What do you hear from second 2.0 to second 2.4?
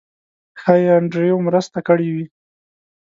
وي.